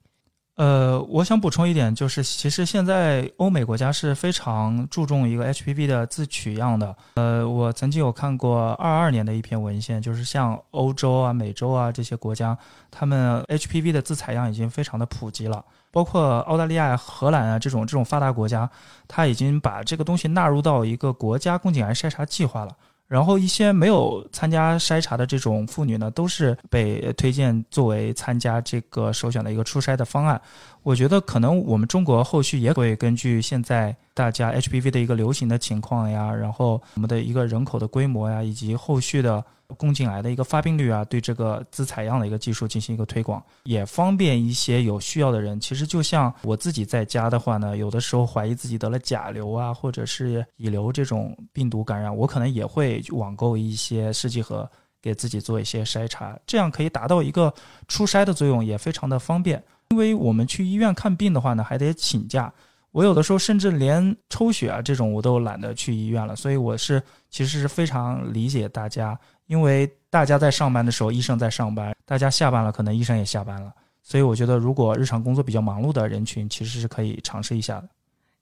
[0.56, 6.96] 呃，我想补充一点，就是其实现在欧美国家是非常注重一个 HPV 的自取样的。
[7.16, 12.56] 呃，我曾经有看过二二年的一篇文献，就是像欧洲啊、美洲啊这些国家，
[12.92, 18.70] 他们 HPV 的自采样已经非常的普及了，包括澳大利亚、荷兰啊这种这种发达国家，
[19.08, 22.76] 他已经把这个东西纳入到一个国家宫颈癌筛查计划了。
[23.14, 30.42] 然后一些没有参加筛查的这种妇女呢，都是被推荐作为参加这个首选的一个初筛的方案。
[30.82, 45.60] 我觉得可能我们中国后续也会根据现在大家 HPV 的一个流行的情况呀，然后我们的一个人口的规模呀，以及后续的宫颈癌的一个发病率啊，对这个自采样的一个技术进行一个推广，也方便一些有需要的人。
[45.60, 54.70] 其实就像我自己在家的话呢，有的时候怀疑自己得了甲流啊，或者是乙流这种病毒感染，我可能也会网购一些试剂盒
[55.02, 57.54] 给自己做一些筛查，这样可以达到一个
[57.88, 59.64] 初筛的作用，也非常的方便。
[59.90, 62.52] 因为我们去医院看病的话呢，还得请假。
[62.92, 67.02] 我有的时候甚至连抽血啊这种我都懒得去医院了，所以我是
[67.32, 73.74] 其实是非常理解大家，因为大家在上班的时候，医生在上班；大家下班了，可能医生也下班了。
[74.02, 77.90] 所以我觉得，如果日常工作比较忙碌的人群，其实是可以尝试一下的。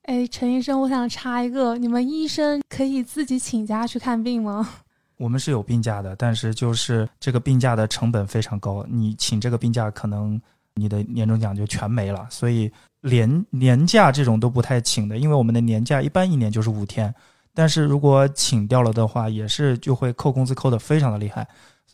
[0.04, 4.68] 哎，陈医生，我想插一个，你们医生可以自己请假去看病吗？
[5.18, 10.42] 我们是有病假的，但是就是这个病假的成本非常高，你请这个病假，可能
[10.74, 12.72] 你的年终奖就全没了，所以。
[13.02, 17.12] 连年假这种都不太请的，因为我们的年假一般一年就是五天，
[17.54, 21.48] 但是如果请掉了的话，也是就会扣工资扣的非常的厉害。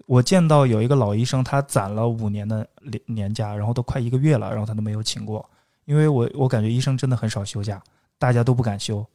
[0.06, 5.44] 我见到有一个老医生，他攒了五年的年年假，然后都快一个月了，然后他都没有请过，
[5.86, 7.82] 因为我我感觉医生真的很少休假，
[8.20, 9.06] 大家都不敢休。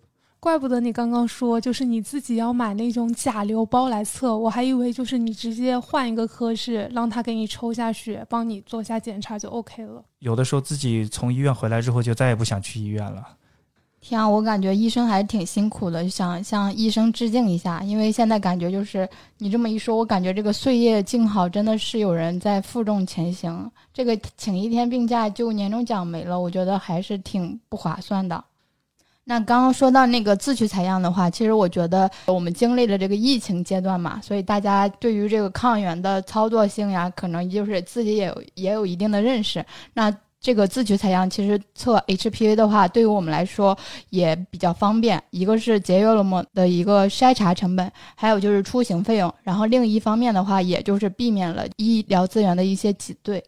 [0.41, 10.05] 怪不得你刚刚说，就是你自己要买那种甲流包来测，我还以为就是你直接换一个科室，让他给你抽下血，帮你做下检查就 OK 了。
[10.19, 13.25] 有的时候自己从医院回来之后，就再也不想去医院了。
[14.05, 17.81] 天啊，我感觉医生还是挺辛苦的，想向医生致敬一下。
[17.85, 23.71] 因为现在感觉就是你这么一说，我感觉这个岁月静好真的是有人在负重前行。
[23.95, 28.43] 这个请一天病假就年终奖没了，我觉得还是挺不划算的。
[29.23, 39.65] 那刚刚说到那个自取采样的话，其实我觉得我们经历了这个疫情阶段嘛，所以大家对于这个抗原的操作性呀，可能就是自己也有也有一定的认识。
[39.95, 40.13] 那
[40.43, 43.79] 这个自取采样，其实测 HPV 的话，对于我们来说
[44.11, 45.23] 也比较方便。
[45.31, 49.33] 一个是节约了我们的一个筛查成本，还有就是出行费用。
[49.45, 53.43] 然后另一方面的话，也就是避免了医疗资源的一些挤兑。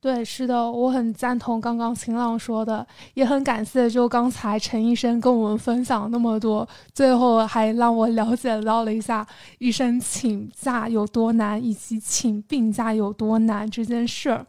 [0.00, 9.26] 对，是的，我很赞同刚刚晴朗说的，也很感谢就刚才陈医生跟我们分享那么多，最后还让我了解到了一下
[9.58, 14.46] 医生请假有多难，以及请病假有多难这件事儿。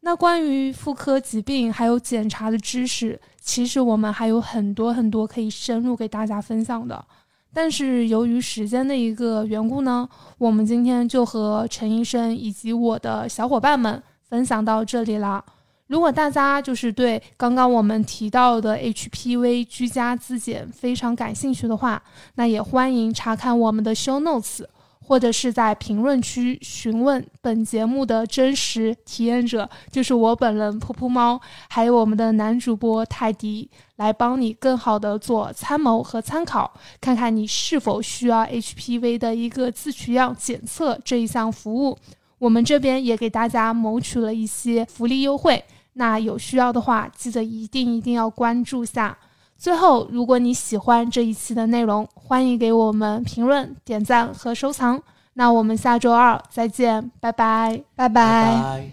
[0.00, 7.04] 那关于妇科疾病还有检查的知识，其实我们还有很多很多可以深入给大家分享的，
[7.52, 14.02] 但是由于时间的一个缘故呢，我们今天就和陈医生以及我的小伙伴们。
[14.28, 15.42] 分享到这里了。
[15.86, 22.02] 如果大家就是对刚刚我们提到的 HPV 居家自检非常感兴趣的话，
[22.34, 24.62] 那也欢迎查看我们的 show notes，
[25.08, 31.40] 或者是在评论区询问本节目的真实体验者，就是我本人噗噗猫，
[31.70, 41.96] 还有我们的男主播泰迪，来帮你更好的做参谋和参考，看看你是否需要 HPV 的一个自取样检测这一项服务。
[42.38, 49.16] 我们这边也给大家谋取了一些福利优惠，那有需要的话，记得一定一定要关注下。
[49.58, 55.02] 最后，如果你喜欢这一期的内容，欢迎给我们评论、点赞和收藏。
[55.34, 58.90] 那我们下周二再见，拜拜，拜拜。